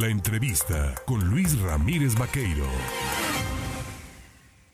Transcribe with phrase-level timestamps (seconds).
[0.00, 2.66] La entrevista con Luis Ramírez Vaqueiro.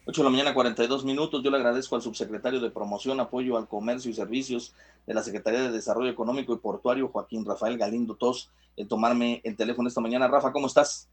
[0.04, 1.44] 8 de la mañana, 42 minutos.
[1.44, 4.74] Yo le agradezco al subsecretario de Promoción, Apoyo al Comercio y Servicios
[5.06, 9.54] de la Secretaría de Desarrollo Económico y Portuario, Joaquín Rafael Galindo Tos, el tomarme el
[9.54, 10.26] teléfono esta mañana.
[10.26, 11.08] Rafa, ¿cómo estás?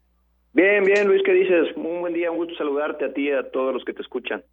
[0.53, 1.67] Bien, bien, Luis, ¿qué dices?
[1.75, 4.43] Un buen día, un gusto saludarte a ti y a todos los que te escuchan.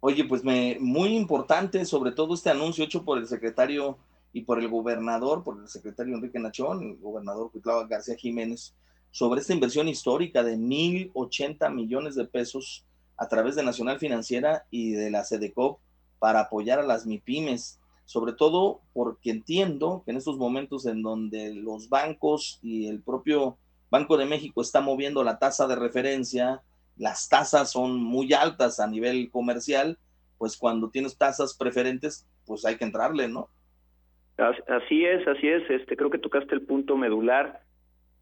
[0.00, 3.98] Oye, pues me, muy importante, sobre todo este anuncio hecho por el secretario
[4.32, 8.74] y por el gobernador, por el secretario Enrique Nachón, el gobernador Cuitlava García Jiménez,
[9.12, 12.84] sobre esta inversión histórica de 1.080 millones de pesos
[13.16, 15.78] a través de Nacional Financiera y de la SEDECOP
[16.18, 21.54] para apoyar a las MIPIMES, sobre todo porque entiendo que en estos momentos en donde
[21.54, 23.58] los bancos y el propio
[23.90, 26.62] Banco de México está moviendo la tasa de referencia,
[26.96, 29.98] las tasas son muy altas a nivel comercial,
[30.38, 33.48] pues cuando tienes tasas preferentes, pues hay que entrarle, ¿no?
[34.38, 35.68] Así es, así es.
[35.70, 37.60] Este, creo que tocaste el punto medular.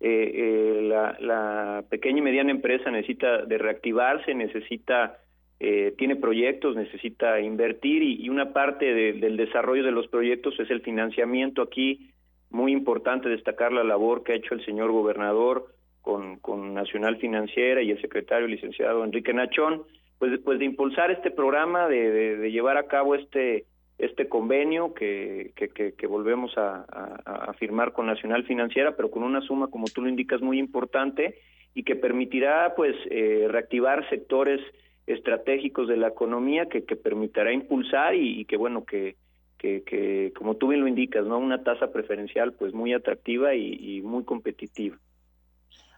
[0.02, 5.18] Eh, eh, la, la, pequeña y mediana empresa necesita de reactivarse, necesita,
[5.58, 10.80] eh, tiene proyectos, necesita invertir y, una parte del desarrollo de los proyectos es el
[10.80, 11.60] financiamiento.
[11.60, 12.12] Aquí,
[12.48, 15.66] muy importante destacar la labor que ha hecho el señor gobernador
[16.00, 19.82] con, con Nacional Financiera y el secretario licenciado Enrique Nachón,
[20.18, 23.66] pues, pues de impulsar este programa, de, de llevar a cabo este
[24.00, 29.86] este convenio que, que, volvemos a, firmar con Nacional Financiera, pero con una suma, como
[29.86, 31.38] tú lo indicas, muy importante
[31.74, 34.60] y que permitirá pues eh, reactivar sectores
[35.06, 39.16] estratégicos de la economía que, que permitirá impulsar y, que bueno que,
[39.58, 44.24] que, como tú bien lo indicas no una tasa preferencial pues muy atractiva y, muy
[44.24, 44.96] competitiva.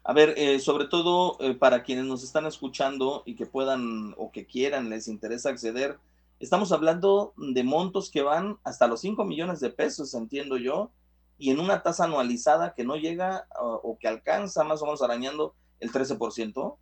[0.05, 4.33] A ver eh, sobre todo eh, para quienes nos están escuchando y que puedan o
[4.33, 5.97] que quieran les interesa acceder
[6.43, 10.91] Estamos hablando de montos que van hasta los 5 millones de pesos, entiendo yo,
[11.39, 15.55] y en una tasa anualizada que no llega o que alcanza más o menos arañando
[15.79, 16.77] el 13%.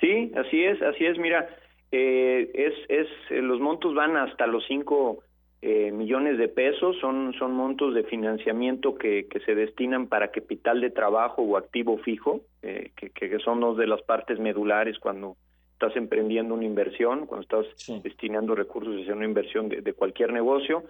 [0.00, 1.16] Sí, así es, así es.
[1.18, 1.48] Mira,
[1.92, 5.22] eh, es, es, eh, los montos van hasta los 5
[5.62, 10.80] eh, millones de pesos, son, son montos de financiamiento que, que se destinan para capital
[10.80, 15.36] de trabajo o activo fijo, que, que son dos de las partes medulares cuando
[15.80, 20.84] estás emprendiendo una inversión, cuando estás destinando recursos hacia una inversión de, cualquier negocio.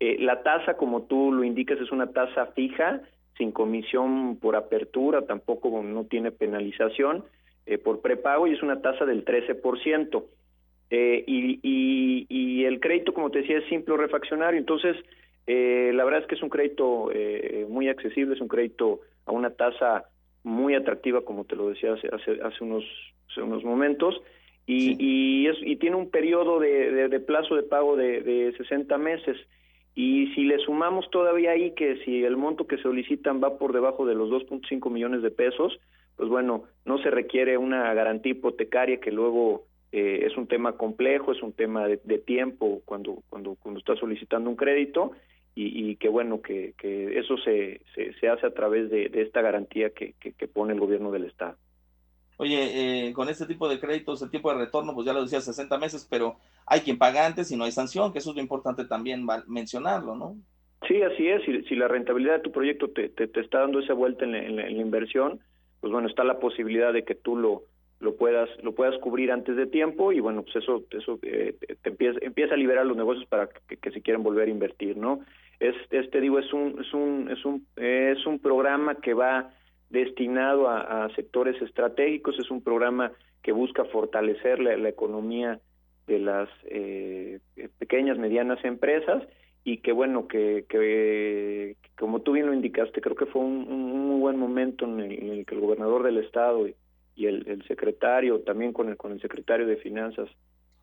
[0.00, 3.00] Eh, la tasa, como tú lo indicas, es una tasa fija,
[3.38, 7.24] sin comisión por apertura, tampoco no tiene penalización
[7.64, 10.22] eh, por prepago y es una tasa del 13%.
[10.90, 14.60] Eh, y, y, y, el crédito, como te decía, es simple o refaccionario.
[14.60, 14.94] Entonces,
[15.46, 19.32] eh, la verdad es que es un crédito eh, muy accesible, es un crédito a
[19.32, 20.04] una tasa
[20.42, 22.84] muy atractiva, como te lo decía hace, hace, hace unos
[23.30, 24.20] hace unos momentos,
[24.66, 28.96] y, y, es, y tiene un periodo de, de, plazo de pago de, de 60
[28.98, 29.36] meses.
[29.94, 34.06] Y si le sumamos todavía ahí que si el monto que solicitan va por debajo
[34.06, 35.78] de los 2.5 millones de pesos,
[36.16, 41.32] pues bueno, no se requiere una garantía hipotecaria que luego eh, es un tema complejo,
[41.32, 45.12] es un tema de, tiempo cuando, cuando, cuando está solicitando un crédito
[45.54, 49.22] y, y que bueno, que, que eso se, se, se hace a través de, de
[49.22, 51.56] esta garantía que, que, que pone el gobierno del Estado.
[52.36, 55.40] Oye, eh, con este tipo de créditos, el tiempo de retorno, pues ya lo decía,
[55.40, 56.36] 60 meses, pero
[56.66, 60.16] hay quien paga antes y no hay sanción, que eso es lo importante también mencionarlo,
[60.16, 60.36] ¿no?
[60.88, 61.42] Sí, así es.
[61.44, 64.68] Si, si la rentabilidad de tu proyecto te, te, está dando esa vuelta en la,
[64.70, 65.40] inversión,
[65.80, 67.62] pues bueno, está la posibilidad de que tú lo,
[68.00, 71.88] lo puedas lo puedas cubrir antes de tiempo y bueno pues eso eso eh, te
[71.88, 75.20] empieza empieza a liberar los negocios para que, que, se quieran volver a invertir no
[75.60, 79.54] es este digo es un es un es un es un programa que va
[79.94, 83.12] destinado a, sectores estratégicos, es un programa
[83.42, 85.60] que busca fortalecer la, economía
[86.06, 87.40] de las eh,
[87.78, 89.22] pequeñas, medianas empresas
[89.64, 93.66] y que bueno, que, que, como tú bien lo indicaste, creo que fue un,
[94.08, 98.90] muy buen momento en el, que el gobernador del estado y, el, secretario, también con
[98.90, 100.28] el, con el secretario de Finanzas,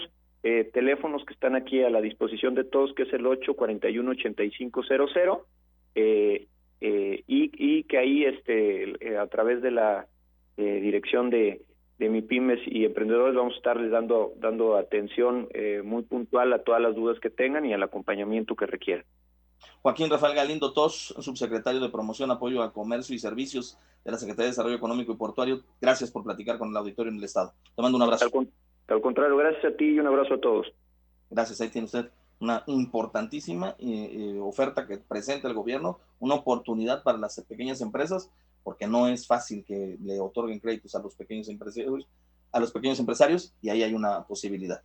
[0.48, 5.40] eh, teléfonos que están aquí a la disposición de todos, que es el 841-8500,
[5.96, 6.46] eh,
[6.80, 10.06] eh, y, y que ahí este, eh, a través de la
[10.56, 11.60] dirección de,
[11.98, 16.80] de MIPIMES y emprendedores vamos a estarles dando, dando atención eh, muy puntual a todas
[16.80, 19.04] las dudas que tengan y al acompañamiento que requieran.
[19.82, 24.44] Joaquín Rafael Galindo Tos, subsecretario de Promoción, Apoyo al Comercio y Servicios de la Secretaría
[24.44, 27.52] de Desarrollo Económico y Portuario, gracias por platicar con el auditorio en el Estado.
[27.74, 28.30] Te mando un abrazo.
[28.88, 30.66] Al, contrario, gracias a ti y un abrazo a todos.
[31.30, 37.02] Gracias, ahí tiene usted una importantísima eh, eh, oferta que presenta el gobierno, una oportunidad
[37.02, 38.30] para las pequeñas empresas,
[38.62, 42.06] porque no es fácil que le otorguen créditos a los pequeños empresarios,
[42.52, 44.82] a los pequeños empresarios y ahí hay una posibilidad.